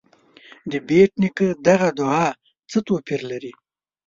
د 0.71 0.73
بېټ 0.87 1.11
نیکه 1.21 1.47
دغه 1.67 1.89
دعا 1.99 2.25
څه 2.71 2.77
توپیر 2.87 3.21
لري. 3.31 3.53